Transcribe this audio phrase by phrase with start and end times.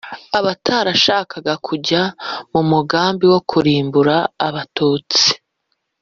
[0.39, 2.01] abatarashakaga kujya
[2.53, 4.15] mu mugambi wo kurimbura
[4.47, 5.27] abatutsi.